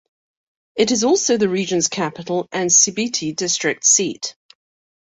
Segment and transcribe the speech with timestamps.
[0.75, 4.35] It is also the region's capital and Sibiti District seat.